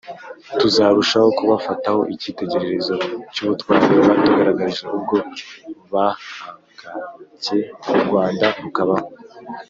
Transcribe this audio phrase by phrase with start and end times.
[0.59, 2.95] tuzarushaho kubafataho icyitegererezo
[3.33, 5.15] cy’ubutwari batugaragarije ubwo
[5.91, 7.59] bahangage
[7.91, 9.07] u Rwanda rukabaho